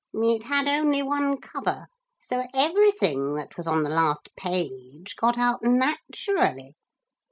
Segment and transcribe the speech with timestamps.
[0.15, 1.85] It had only one cover,
[2.19, 6.75] so everything that was on the last page got out naturally.